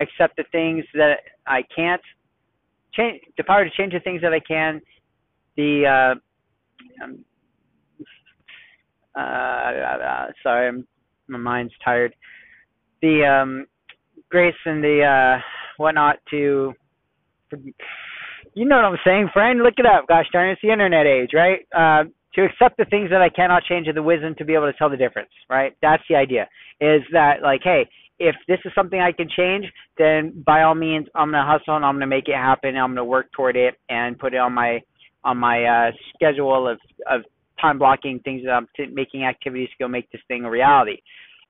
accept 0.00 0.36
the 0.36 0.44
things 0.50 0.84
that 0.94 1.18
I 1.46 1.62
can't, 1.74 2.02
change 2.92 3.20
the 3.36 3.44
power 3.44 3.64
to 3.64 3.70
change 3.70 3.92
the 3.92 4.00
things 4.00 4.20
that 4.22 4.32
I 4.32 4.40
can, 4.40 4.80
the 5.56 5.86
uh, 5.86 7.04
um, 7.04 7.24
uh, 9.16 10.26
sorry, 10.42 10.68
I'm, 10.68 10.86
my 11.28 11.38
mind's 11.38 11.72
tired. 11.84 12.14
The 13.04 13.20
um, 13.22 13.66
grace 14.30 14.54
and 14.64 14.82
the 14.82 15.02
uh, 15.04 15.42
whatnot 15.76 16.16
to 16.30 16.72
you 18.54 18.64
know 18.64 18.76
what 18.76 18.84
I'm 18.86 18.98
saying, 19.04 19.28
friend. 19.34 19.62
Look 19.62 19.74
it 19.76 19.84
up. 19.84 20.08
Gosh 20.08 20.24
darn, 20.32 20.48
it's 20.48 20.62
the 20.62 20.72
internet 20.72 21.04
age, 21.04 21.30
right? 21.34 21.60
Uh, 21.76 22.04
to 22.34 22.44
accept 22.46 22.78
the 22.78 22.86
things 22.86 23.10
that 23.10 23.20
I 23.20 23.28
cannot 23.28 23.64
change 23.64 23.88
and 23.88 23.96
the 23.96 24.02
wisdom 24.02 24.34
to 24.38 24.44
be 24.46 24.54
able 24.54 24.72
to 24.72 24.78
tell 24.78 24.88
the 24.88 24.96
difference, 24.96 25.28
right? 25.50 25.76
That's 25.82 26.02
the 26.08 26.16
idea. 26.16 26.48
Is 26.80 27.02
that 27.12 27.42
like, 27.42 27.60
hey, 27.62 27.86
if 28.18 28.34
this 28.48 28.58
is 28.64 28.72
something 28.74 29.00
I 29.00 29.12
can 29.12 29.28
change, 29.36 29.66
then 29.98 30.42
by 30.46 30.62
all 30.62 30.74
means, 30.74 31.06
I'm 31.14 31.30
gonna 31.30 31.44
hustle 31.46 31.76
and 31.76 31.84
I'm 31.84 31.96
gonna 31.96 32.06
make 32.06 32.28
it 32.28 32.36
happen. 32.36 32.74
I'm 32.74 32.92
gonna 32.92 33.04
work 33.04 33.30
toward 33.32 33.54
it 33.54 33.74
and 33.90 34.18
put 34.18 34.32
it 34.32 34.38
on 34.38 34.54
my 34.54 34.80
on 35.24 35.36
my 35.36 35.64
uh, 35.64 35.90
schedule 36.14 36.66
of 36.66 36.78
of 37.06 37.20
time 37.60 37.78
blocking 37.78 38.18
things 38.20 38.44
that 38.44 38.52
I'm 38.52 38.66
t- 38.74 38.86
making 38.90 39.24
activities 39.24 39.68
to 39.68 39.84
go 39.84 39.88
make 39.88 40.10
this 40.10 40.22
thing 40.26 40.46
a 40.46 40.50
reality. 40.50 41.02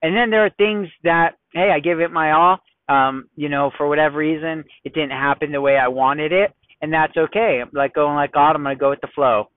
And 0.05 0.15
then 0.15 0.29
there 0.29 0.45
are 0.45 0.51
things 0.59 0.89
that, 1.03 1.37
hey, 1.55 1.71
I 1.75 1.81
give 1.81 2.01
it 2.01 2.11
my 2.11 2.33
all. 2.33 2.59
Um, 2.89 3.29
you 3.35 3.49
know, 3.49 3.71
for 3.79 3.89
whatever 3.89 4.19
reason, 4.19 4.65
it 4.85 4.93
didn't 4.93 5.11
happen 5.11 5.53
the 5.53 5.61
way 5.61 5.77
I 5.77 5.89
wanted 5.89 6.33
it, 6.33 6.53
and 6.83 6.93
that's 6.93 7.17
okay. 7.17 7.63
Like 7.73 7.95
going 7.95 8.15
like 8.15 8.33
God, 8.33 8.57
I'm 8.57 8.63
gonna 8.63 8.77
go 8.77 8.91
with 8.91 9.01
the 9.01 9.09
flow. 9.15 9.49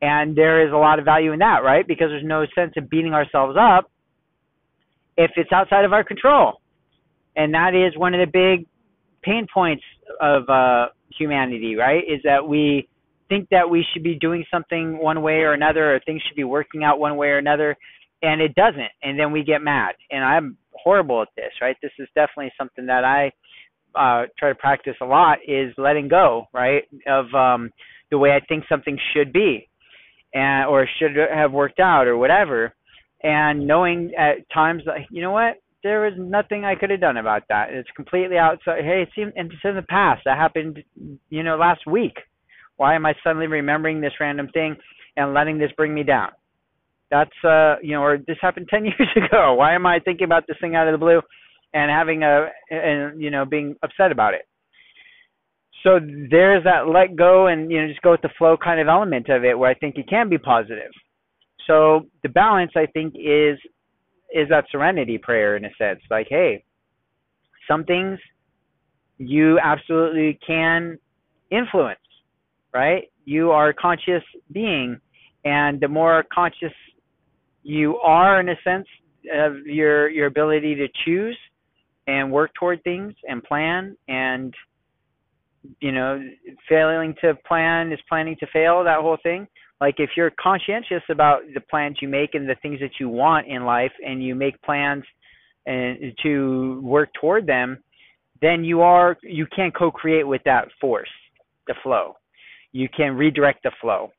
And 0.00 0.34
there 0.36 0.66
is 0.66 0.72
a 0.72 0.76
lot 0.76 0.98
of 0.98 1.04
value 1.04 1.32
in 1.32 1.38
that, 1.38 1.62
right? 1.62 1.86
Because 1.86 2.08
there's 2.08 2.24
no 2.24 2.44
sense 2.56 2.72
of 2.76 2.90
beating 2.90 3.14
ourselves 3.14 3.56
up 3.56 3.88
if 5.16 5.30
it's 5.36 5.52
outside 5.52 5.84
of 5.84 5.92
our 5.92 6.02
control. 6.02 6.60
And 7.36 7.54
that 7.54 7.74
is 7.74 7.96
one 7.96 8.12
of 8.12 8.18
the 8.20 8.26
big 8.26 8.66
pain 9.22 9.46
points 9.52 9.84
of 10.20 10.48
uh, 10.48 10.86
humanity, 11.16 11.76
right? 11.76 12.02
Is 12.02 12.20
that 12.24 12.46
we 12.46 12.88
think 13.28 13.48
that 13.50 13.70
we 13.70 13.84
should 13.92 14.02
be 14.02 14.16
doing 14.16 14.44
something 14.50 14.98
one 14.98 15.22
way 15.22 15.40
or 15.40 15.52
another, 15.52 15.94
or 15.94 16.00
things 16.00 16.20
should 16.26 16.36
be 16.36 16.44
working 16.44 16.82
out 16.82 16.98
one 16.98 17.16
way 17.16 17.28
or 17.28 17.38
another, 17.38 17.76
and 18.22 18.40
it 18.40 18.54
doesn't. 18.54 18.90
And 19.02 19.18
then 19.18 19.32
we 19.32 19.44
get 19.44 19.62
mad. 19.62 19.94
And 20.10 20.24
I'm 20.24 20.56
horrible 20.82 21.22
at 21.22 21.28
this, 21.36 21.52
right? 21.60 21.76
This 21.82 21.92
is 21.98 22.08
definitely 22.14 22.52
something 22.58 22.86
that 22.86 23.04
I 23.04 23.32
uh, 23.94 24.26
try 24.38 24.48
to 24.48 24.54
practice 24.54 24.94
a 25.00 25.04
lot 25.04 25.38
is 25.46 25.72
letting 25.76 26.08
go, 26.08 26.46
right, 26.52 26.84
of 27.06 27.26
um, 27.34 27.70
the 28.10 28.18
way 28.18 28.30
I 28.30 28.40
think 28.46 28.64
something 28.68 28.98
should 29.14 29.32
be 29.32 29.68
and 30.34 30.66
or 30.68 30.88
should 30.98 31.12
have 31.16 31.52
worked 31.52 31.78
out 31.78 32.06
or 32.06 32.16
whatever 32.16 32.74
and 33.22 33.66
knowing 33.66 34.12
at 34.18 34.48
times 34.52 34.82
like 34.86 35.06
you 35.10 35.22
know 35.22 35.30
what 35.30 35.58
there 35.82 36.00
was 36.02 36.12
nothing 36.16 36.64
I 36.64 36.74
could 36.74 36.90
have 36.90 37.00
done 37.00 37.16
about 37.16 37.42
that. 37.48 37.70
It's 37.70 37.88
completely 37.96 38.38
outside. 38.38 38.84
Hey, 38.84 39.02
it's 39.02 39.12
in, 39.16 39.32
it's 39.34 39.54
in 39.64 39.74
the 39.74 39.82
past. 39.82 40.22
That 40.24 40.38
happened, 40.38 40.82
you 41.28 41.42
know, 41.42 41.56
last 41.56 41.86
week. 41.86 42.14
Why 42.76 42.94
am 42.94 43.04
I 43.04 43.14
suddenly 43.24 43.48
remembering 43.48 44.00
this 44.00 44.12
random 44.20 44.48
thing 44.54 44.76
and 45.16 45.34
letting 45.34 45.58
this 45.58 45.72
bring 45.76 45.92
me 45.92 46.04
down? 46.04 46.30
That's 47.12 47.44
uh, 47.44 47.76
you 47.80 47.92
know, 47.92 48.02
or 48.02 48.18
this 48.18 48.38
happened 48.40 48.66
ten 48.68 48.84
years 48.86 49.08
ago. 49.14 49.54
Why 49.54 49.74
am 49.76 49.86
I 49.86 50.00
thinking 50.00 50.24
about 50.24 50.44
this 50.48 50.56
thing 50.60 50.74
out 50.74 50.88
of 50.88 50.92
the 50.92 50.98
blue 50.98 51.20
and 51.72 51.90
having 51.90 52.24
a 52.24 52.48
and 52.70 53.22
you 53.22 53.30
know 53.30 53.44
being 53.44 53.76
upset 53.84 54.10
about 54.10 54.34
it? 54.34 54.42
so 55.82 55.98
there's 56.30 56.64
that 56.64 56.88
let 56.88 57.16
go 57.16 57.48
and 57.48 57.70
you 57.70 57.80
know 57.80 57.88
just 57.88 58.02
go 58.02 58.12
with 58.12 58.22
the 58.22 58.30
flow 58.38 58.56
kind 58.56 58.80
of 58.80 58.88
element 58.88 59.28
of 59.28 59.44
it 59.44 59.58
where 59.58 59.70
I 59.70 59.74
think 59.74 59.96
it 59.96 60.08
can 60.08 60.28
be 60.28 60.38
positive. 60.38 60.92
So 61.66 62.06
the 62.22 62.28
balance 62.28 62.72
I 62.76 62.86
think 62.86 63.14
is 63.14 63.58
is 64.34 64.48
that 64.48 64.64
serenity 64.70 65.18
prayer 65.18 65.56
in 65.56 65.64
a 65.64 65.70
sense. 65.76 66.00
Like, 66.10 66.26
hey, 66.30 66.64
some 67.68 67.84
things 67.84 68.18
you 69.18 69.58
absolutely 69.58 70.38
can 70.46 70.98
influence, 71.50 71.98
right? 72.72 73.04
You 73.24 73.50
are 73.50 73.68
a 73.68 73.74
conscious 73.74 74.22
being, 74.52 74.98
and 75.44 75.80
the 75.80 75.88
more 75.88 76.24
conscious 76.32 76.72
you 77.62 77.96
are, 77.98 78.40
in 78.40 78.48
a 78.48 78.56
sense, 78.64 78.86
of 79.32 79.66
your 79.66 80.08
your 80.10 80.26
ability 80.26 80.74
to 80.74 80.88
choose 81.04 81.38
and 82.06 82.32
work 82.32 82.52
toward 82.54 82.82
things 82.82 83.14
and 83.28 83.42
plan 83.44 83.96
and 84.08 84.54
you 85.80 85.92
know, 85.92 86.20
failing 86.68 87.14
to 87.20 87.34
plan 87.46 87.92
is 87.92 88.00
planning 88.08 88.36
to 88.40 88.46
fail, 88.52 88.82
that 88.84 89.00
whole 89.00 89.18
thing. 89.22 89.46
Like 89.80 89.96
if 89.98 90.10
you're 90.16 90.32
conscientious 90.40 91.02
about 91.10 91.42
the 91.54 91.60
plans 91.60 91.98
you 92.00 92.08
make 92.08 92.34
and 92.34 92.48
the 92.48 92.56
things 92.62 92.80
that 92.80 92.92
you 93.00 93.08
want 93.08 93.48
in 93.48 93.64
life 93.64 93.92
and 94.04 94.22
you 94.22 94.34
make 94.34 94.60
plans 94.62 95.04
and 95.66 96.12
to 96.22 96.80
work 96.82 97.10
toward 97.20 97.46
them, 97.46 97.82
then 98.40 98.64
you 98.64 98.80
are 98.80 99.16
you 99.22 99.46
can 99.54 99.70
co-create 99.70 100.26
with 100.26 100.42
that 100.44 100.68
force, 100.80 101.10
the 101.66 101.74
flow. 101.82 102.14
You 102.72 102.88
can 102.88 103.16
redirect 103.16 103.62
the 103.62 103.72
flow. 103.80 104.12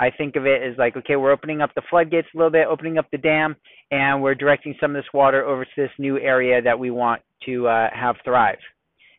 I 0.00 0.10
think 0.10 0.36
of 0.36 0.46
it 0.46 0.62
as 0.62 0.78
like, 0.78 0.96
okay, 0.96 1.16
we're 1.16 1.32
opening 1.32 1.60
up 1.60 1.74
the 1.74 1.82
floodgates 1.90 2.28
a 2.34 2.36
little 2.36 2.52
bit, 2.52 2.66
opening 2.68 2.98
up 2.98 3.06
the 3.10 3.18
dam, 3.18 3.56
and 3.90 4.22
we're 4.22 4.34
directing 4.34 4.74
some 4.80 4.94
of 4.94 5.02
this 5.02 5.12
water 5.12 5.44
over 5.44 5.64
to 5.64 5.70
this 5.76 5.90
new 5.98 6.18
area 6.18 6.62
that 6.62 6.78
we 6.78 6.90
want 6.90 7.22
to 7.46 7.66
uh, 7.66 7.88
have 7.92 8.16
thrive. 8.24 8.58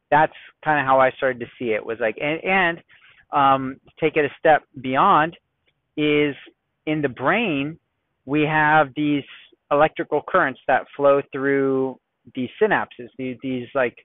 That's 0.09 0.33
kind 0.63 0.79
of 0.79 0.85
how 0.85 0.99
I 0.99 1.11
started 1.11 1.39
to 1.39 1.45
see 1.57 1.71
it 1.71 1.85
was 1.85 1.97
like 1.99 2.17
and 2.19 2.43
and 2.43 2.77
um, 3.31 3.77
take 3.99 4.17
it 4.17 4.25
a 4.25 4.29
step 4.39 4.63
beyond 4.81 5.37
is 5.97 6.35
in 6.85 7.01
the 7.01 7.09
brain 7.09 7.77
we 8.25 8.41
have 8.41 8.89
these 8.95 9.23
electrical 9.71 10.21
currents 10.27 10.59
that 10.67 10.85
flow 10.95 11.21
through 11.31 11.99
these 12.35 12.49
synapses 12.61 13.09
these, 13.17 13.37
these 13.43 13.67
like 13.75 13.95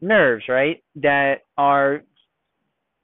nerves 0.00 0.44
right 0.48 0.82
that 0.96 1.40
are 1.58 2.02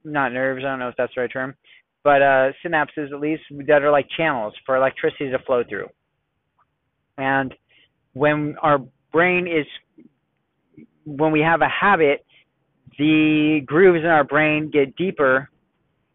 not 0.05 0.33
nerves 0.33 0.65
I 0.65 0.71
don't 0.71 0.79
know 0.79 0.89
if 0.89 0.97
that's 0.97 1.15
the 1.15 1.23
right 1.23 1.33
term 1.33 1.55
but 2.03 2.23
uh, 2.23 2.51
synapses 2.65 3.13
at 3.13 3.21
least 3.21 3.43
that 3.67 3.83
are 3.83 3.91
like 3.91 4.07
channels 4.17 4.55
for 4.65 4.77
electricity 4.77 5.31
to 5.31 5.39
flow 5.41 5.63
through 5.69 5.89
and 7.19 7.55
when 8.13 8.57
our 8.63 8.79
brain 9.13 9.47
is 9.47 9.67
when 11.05 11.33
we 11.33 11.41
have 11.41 11.61
a 11.61 11.69
habit 11.69 12.25
the 12.99 13.61
grooves 13.65 14.01
in 14.01 14.11
our 14.11 14.25
brain 14.25 14.71
get 14.71 14.95
deeper 14.97 15.49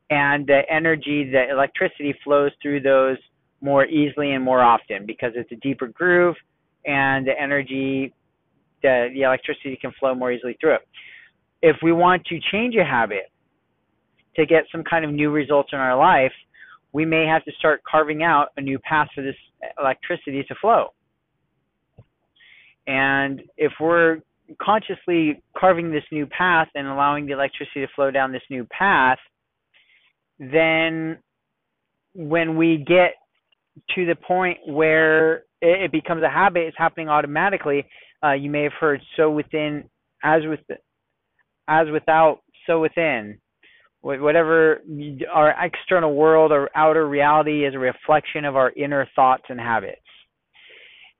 and 0.10 0.46
the 0.46 0.62
energy, 0.70 1.30
the 1.32 1.50
electricity 1.50 2.16
flows 2.24 2.52
through 2.62 2.82
those 2.82 3.18
more 3.62 3.86
easily 3.86 4.34
and 4.34 4.44
more 4.44 4.62
often 4.62 5.06
because 5.06 5.32
it's 5.36 5.52
a 5.52 5.56
deeper 5.56 5.88
groove 5.88 6.36
and 6.86 7.26
the 7.26 7.32
energy, 7.40 8.14
the, 8.84 9.10
the 9.14 9.24
electricity 9.24 9.78
can 9.80 9.92
flow 10.00 10.14
more 10.14 10.32
easily 10.32 10.56
through 10.62 10.76
it. 10.76 10.88
If 11.62 11.78
we 11.82 11.92
want 11.92 12.24
to 12.26 12.40
change 12.52 12.76
a 12.76 12.86
habit 12.86 13.32
to 14.36 14.46
get 14.46 14.64
some 14.72 14.84
kind 14.84 15.06
of 15.06 15.12
new 15.12 15.32
results 15.32 15.70
in 15.74 15.80
our 15.80 15.98
life, 15.98 16.34
we 16.94 17.06
may 17.06 17.26
have 17.26 17.44
to 17.46 17.52
start 17.60 17.82
carving 17.90 18.24
out 18.24 18.50
a 18.58 18.62
new 18.62 18.80
path 18.80 19.08
for 19.14 19.22
this 19.22 19.36
electricity 19.80 20.44
to 20.48 20.56
flow. 20.62 20.94
And 22.88 23.42
if 23.58 23.74
we're 23.80 24.20
consciously 24.62 25.42
carving 25.58 25.92
this 25.92 26.04
new 26.12 26.26
path 26.26 26.68
and 26.76 26.88
allowing 26.88 27.26
the 27.26 27.34
electricity 27.34 27.82
to 27.82 27.88
flow 27.96 28.12
down 28.12 28.32
this 28.32 28.44
new 28.50 28.66
path, 28.66 29.18
then 30.40 31.18
when 32.14 32.56
we 32.58 32.78
get 32.78 33.16
to 33.96 34.06
the 34.06 34.16
point 34.16 34.58
where 34.66 35.44
it, 35.62 35.92
becomes 35.92 36.24
a 36.24 36.30
habit, 36.30 36.64
it's 36.68 36.78
happening 36.78 37.10
automatically. 37.10 37.86
Uh, 38.24 38.34
you 38.34 38.50
may 38.50 38.64
have 38.64 38.74
heard 38.80 39.02
"so 39.18 39.30
within, 39.32 39.90
as 40.24 40.44
with, 40.46 40.60
as 41.68 41.88
without, 41.92 42.40
so 42.68 42.80
within." 42.80 43.40
Whatever 44.06 44.84
our 45.34 45.56
external 45.66 46.14
world 46.14 46.52
or 46.52 46.70
outer 46.76 47.10
reality 47.10 47.66
is 47.66 47.74
a 47.74 47.80
reflection 47.80 48.46
of 48.46 48.56
our 48.56 48.72
inner 48.74 49.10
thoughts 49.16 49.46
and 49.50 49.60
habits. 49.60 49.98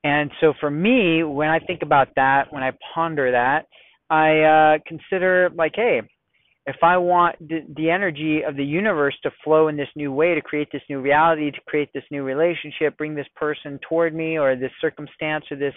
And 0.04 0.30
so 0.40 0.54
for 0.60 0.70
me, 0.70 1.24
when 1.24 1.48
I 1.48 1.58
think 1.58 1.82
about 1.82 2.10
that, 2.14 2.44
when 2.50 2.62
I 2.62 2.70
ponder 2.94 3.32
that, 3.32 3.66
I 4.08 4.76
uh, 4.76 4.78
consider 4.86 5.50
like, 5.52 5.72
hey, 5.74 6.02
if 6.66 6.76
I 6.80 6.96
want 6.96 7.36
the, 7.40 7.66
the 7.76 7.90
energy 7.90 8.42
of 8.46 8.54
the 8.54 8.64
universe 8.64 9.16
to 9.24 9.32
flow 9.42 9.66
in 9.66 9.76
this 9.76 9.88
new 9.96 10.12
way, 10.12 10.36
to 10.36 10.40
create 10.40 10.68
this 10.72 10.82
new 10.88 11.00
reality, 11.00 11.50
to 11.50 11.60
create 11.66 11.88
this 11.92 12.04
new 12.12 12.22
relationship, 12.22 12.96
bring 12.96 13.16
this 13.16 13.26
person 13.34 13.80
toward 13.88 14.14
me, 14.14 14.38
or 14.38 14.54
this 14.54 14.70
circumstance, 14.80 15.44
or 15.50 15.56
this 15.56 15.74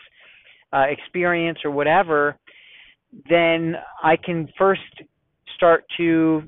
uh, 0.74 0.86
experience, 0.88 1.58
or 1.66 1.72
whatever, 1.72 2.38
then 3.28 3.74
I 4.04 4.16
can 4.16 4.48
first 4.60 4.82
start 5.56 5.86
to 5.98 6.44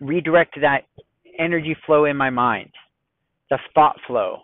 redirect 0.00 0.56
that 0.60 0.82
energy 1.38 1.76
flow 1.86 2.04
in 2.04 2.16
my 2.16 2.30
mind, 2.30 2.70
the 3.50 3.58
thought 3.74 3.96
flow. 4.06 4.40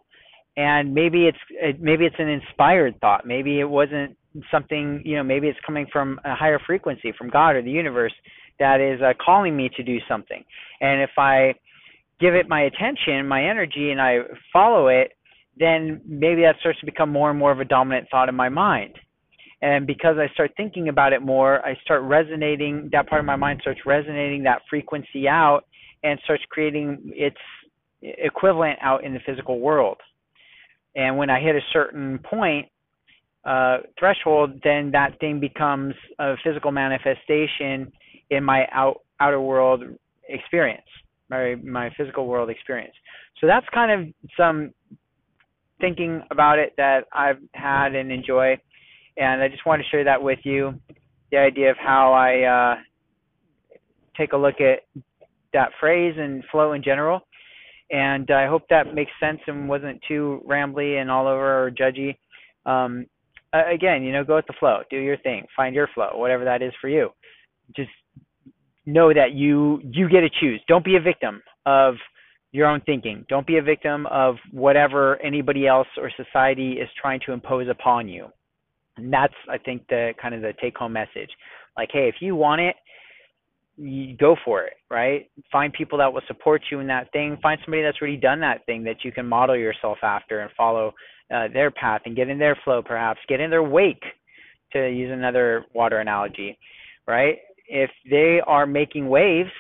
And 0.57 0.93
maybe 0.93 1.27
it's 1.29 1.79
maybe 1.81 2.05
it's 2.05 2.17
an 2.19 2.29
inspired 2.29 3.01
thought. 3.01 3.27
Maybe 3.27 3.61
it 3.61 3.69
wasn't 3.69 4.17
something 4.51 5.03
you 5.05 5.17
know 5.17 5.23
maybe 5.23 5.49
it's 5.49 5.59
coming 5.67 5.87
from 5.93 6.21
a 6.25 6.35
higher 6.35 6.61
frequency 6.65 7.13
from 7.19 7.31
god 7.31 7.57
or 7.57 7.63
the 7.63 7.71
universe 7.71 8.13
that 8.61 8.81
is 8.81 9.01
uh, 9.03 9.13
calling 9.25 9.57
me 9.57 9.69
to 9.77 9.83
do 9.83 9.99
something. 10.09 10.45
And 10.81 11.03
if 11.03 11.11
i 11.19 11.55
give 12.21 12.35
it 12.35 12.49
my 12.49 12.63
attention 12.63 13.27
my 13.27 13.43
energy 13.43 13.91
and 13.91 14.01
i 14.01 14.19
follow 14.53 14.89
it 14.89 15.13
then 15.59 16.01
maybe 16.07 16.43
that 16.43 16.55
starts 16.61 16.79
to 16.79 16.87
become 16.87 17.11
more 17.11 17.31
and 17.31 17.39
more 17.39 17.51
of 17.51 17.61
a 17.61 17.65
dominant 17.65 18.07
thought 18.11 18.29
in 18.29 18.35
my 18.35 18.49
mind 18.49 18.95
and 19.63 19.87
because 19.87 20.17
i 20.19 20.33
start 20.35 20.51
thinking 20.57 20.89
about 20.89 21.13
it 21.13 21.23
more 21.23 21.65
i 21.65 21.75
start 21.83 22.03
resonating 22.03 22.89
that 22.93 23.09
part 23.09 23.21
of 23.21 23.27
my 23.27 23.37
mind 23.37 23.59
starts 23.61 23.81
resonating 23.87 24.43
that 24.43 24.61
frequency 24.69 25.29
out 25.29 25.63
and 26.03 26.19
starts 26.25 26.43
creating 26.49 26.99
its 27.15 27.37
equivalent 28.03 28.79
out 28.83 29.05
in 29.05 29.13
the 29.13 29.21
physical 29.27 29.61
world 29.61 29.99
and 30.97 31.17
when 31.17 31.31
I 31.31 31.41
hit 31.41 31.55
a 31.55 31.61
certain 31.73 32.19
point 32.19 32.67
uh, 33.45 33.79
threshold, 33.99 34.61
then 34.65 34.91
that 34.93 35.19
thing 35.21 35.41
becomes 35.41 35.95
a 36.19 36.35
physical 36.45 36.73
manifestation 36.73 37.91
in 38.31 38.45
my 38.45 38.67
out 38.73 39.01
outer 39.21 39.41
world 39.41 39.83
experience, 40.29 40.87
my 41.29 41.57
my 41.63 41.91
physical 41.97 42.27
world 42.27 42.51
experience. 42.51 42.95
So 43.41 43.47
that's 43.47 43.67
kind 43.73 43.91
of 43.91 44.15
some 44.37 44.73
thinking 45.81 46.23
about 46.31 46.59
it 46.59 46.75
that 46.77 47.05
I've 47.13 47.39
had 47.53 47.95
and 47.95 48.13
enjoy, 48.13 48.59
and 49.17 49.43
I 49.43 49.49
just 49.49 49.67
wanted 49.67 49.85
to 49.85 49.89
share 49.91 50.05
that 50.05 50.23
with 50.23 50.39
you. 50.45 50.75
The 51.31 51.39
idea 51.39 51.71
of 51.71 51.77
how 51.79 52.13
I 52.13 52.75
uh, 52.75 52.77
take 54.17 54.33
a 54.33 54.37
look 54.37 54.57
at 54.61 54.81
that 55.53 55.71
phrase 55.79 56.15
and 56.19 56.45
flow 56.51 56.73
in 56.73 56.83
general. 56.83 57.21
And 57.91 58.31
I 58.31 58.47
hope 58.47 58.63
that 58.71 58.95
makes 58.95 59.11
sense 59.21 59.41
and 59.47 59.69
wasn't 59.69 60.01
too 60.07 60.45
rambly 60.49 61.01
and 61.01 61.11
all 61.11 61.27
over 61.27 61.67
or 61.67 61.71
judgy. 61.71 62.17
Um, 62.65 63.07
again, 63.53 64.03
you 64.03 64.13
know, 64.13 64.25
go 64.25 64.37
with 64.37 64.47
the 64.47 64.55
flow, 64.61 64.83
do 64.91 64.97
your 64.97 65.17
thing, 65.19 65.45
find 65.57 65.75
your 65.75 65.89
flow, 65.95 66.11
whatever 66.15 66.45
that 66.45 66.63
is 66.63 66.73
for 66.81 66.89
you. 66.89 67.11
Just 67.75 67.91
know 68.87 69.13
that 69.13 69.33
you 69.33 69.81
you 69.85 70.09
get 70.09 70.21
to 70.21 70.31
choose. 70.41 70.61
Don't 70.69 70.85
be 70.85 70.97
a 70.97 71.01
victim 71.01 71.43
of 71.67 71.95
your 72.53 72.67
own 72.67 72.81
thinking. 72.83 73.25
Don't 73.29 73.47
be 73.47 73.59
a 73.59 73.63
victim 73.63 74.07
of 74.07 74.37
whatever 74.53 75.21
anybody 75.23 75.67
else 75.67 75.87
or 75.97 76.11
society 76.17 76.73
is 76.73 76.89
trying 77.01 77.21
to 77.27 77.33
impose 77.33 77.69
upon 77.69 78.09
you. 78.09 78.27
And 79.03 79.13
that's 79.13 79.35
I 79.49 79.59
think 79.59 79.87
the 79.89 80.13
kind 80.21 80.35
of 80.35 80.43
the 80.43 80.53
take 80.61 80.77
home 80.77 80.93
message. 80.93 81.31
Like, 81.77 81.91
hey, 81.93 82.09
if 82.09 82.17
you 82.21 82.35
want 82.37 82.61
it, 82.61 82.77
you 83.77 84.17
go 84.17 84.37
for 84.45 84.65
it, 84.65 84.75
right? 84.91 85.31
Find 85.51 85.73
people 85.73 85.99
that 85.99 86.13
will 86.13 86.23
support 86.27 86.63
you 86.71 86.81
in 86.81 86.87
that 86.89 87.11
thing. 87.13 87.39
Find 87.43 87.59
somebody 87.65 87.83
that's 87.83 87.99
already 88.01 88.19
done 88.19 88.41
that 88.41 88.67
thing 88.67 88.85
that 88.85 89.05
you 89.05 89.13
can 89.13 89.27
model 89.27 89.57
yourself 89.57 89.99
after 90.03 90.41
and 90.41 90.51
follow 90.57 90.93
uh, 91.35 91.49
their 91.53 91.71
path 91.71 92.03
and 92.05 92.17
get 92.17 92.29
in 92.29 92.39
their 92.39 92.59
flow, 92.65 92.83
perhaps 92.83 93.21
get 93.29 93.41
in 93.41 93.51
their 93.51 93.63
wake, 93.63 94.03
to 94.73 94.89
use 94.89 95.11
another 95.13 95.65
water 95.75 95.99
analogy, 95.99 96.59
right? 97.07 97.39
If 97.67 97.91
they 98.09 98.41
are 98.47 98.67
making 98.67 99.09
waves, 99.09 99.51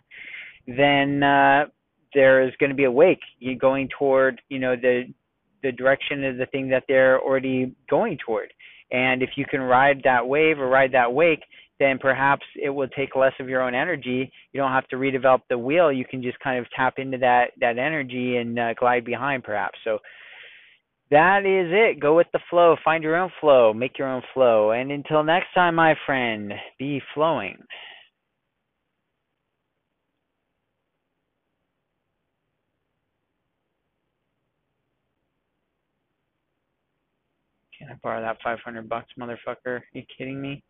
then 0.66 1.22
uh, 1.22 1.66
there 2.14 2.42
is 2.46 2.52
going 2.58 2.70
to 2.70 2.76
be 2.76 2.84
a 2.84 2.90
wake 2.90 3.20
going 3.60 3.88
toward, 3.98 4.40
you 4.48 4.58
know, 4.58 4.76
the 4.76 5.12
the 5.62 5.72
direction 5.72 6.24
of 6.24 6.38
the 6.38 6.46
thing 6.46 6.70
that 6.70 6.84
they're 6.88 7.20
already 7.20 7.74
going 7.90 8.16
toward. 8.24 8.50
And 8.92 9.22
if 9.22 9.30
you 9.36 9.44
can 9.44 9.60
ride 9.60 10.00
that 10.04 10.26
wave 10.26 10.58
or 10.58 10.68
ride 10.68 10.92
that 10.92 11.12
wake, 11.12 11.42
then 11.78 11.98
perhaps 11.98 12.44
it 12.62 12.70
will 12.70 12.88
take 12.88 13.16
less 13.16 13.32
of 13.40 13.48
your 13.48 13.62
own 13.62 13.74
energy. 13.74 14.30
You 14.52 14.60
don't 14.60 14.72
have 14.72 14.86
to 14.88 14.96
redevelop 14.96 15.40
the 15.48 15.58
wheel. 15.58 15.90
You 15.90 16.04
can 16.04 16.22
just 16.22 16.38
kind 16.40 16.58
of 16.58 16.66
tap 16.76 16.94
into 16.98 17.18
that 17.18 17.52
that 17.60 17.78
energy 17.78 18.36
and 18.36 18.58
uh, 18.58 18.74
glide 18.74 19.04
behind, 19.04 19.44
perhaps. 19.44 19.78
So 19.84 19.98
that 21.10 21.40
is 21.40 21.70
it. 21.72 22.00
Go 22.00 22.16
with 22.16 22.28
the 22.32 22.40
flow. 22.50 22.76
Find 22.84 23.02
your 23.02 23.16
own 23.16 23.30
flow. 23.40 23.72
Make 23.72 23.98
your 23.98 24.08
own 24.08 24.22
flow. 24.32 24.72
And 24.72 24.92
until 24.92 25.24
next 25.24 25.48
time, 25.54 25.74
my 25.74 25.94
friend, 26.06 26.52
be 26.78 27.00
flowing. 27.14 27.56
Can 37.80 37.88
I 37.88 37.94
borrow 38.02 38.20
that 38.20 38.36
500 38.44 38.90
bucks, 38.90 39.08
motherfucker? 39.18 39.64
Are 39.66 39.84
you 39.94 40.02
kidding 40.18 40.38
me? 40.38 40.62